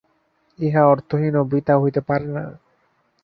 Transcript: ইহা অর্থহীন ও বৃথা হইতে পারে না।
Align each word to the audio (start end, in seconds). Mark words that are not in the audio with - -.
ইহা 0.59 0.83
অর্থহীন 0.85 1.33
ও 1.35 1.43
বৃথা 1.43 1.75
হইতে 1.77 2.01
পারে 2.01 2.27
না। 2.27 2.43